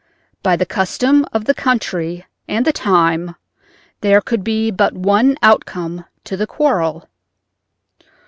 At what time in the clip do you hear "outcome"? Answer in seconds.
5.43-6.05